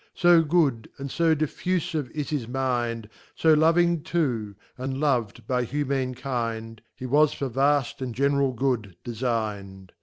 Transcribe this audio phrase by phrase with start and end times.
[0.15, 6.15] So good and fo diffufive is his Mind, So loving td, and lov'd by Humane
[6.15, 9.91] kind, He was for vail and general good defign'd.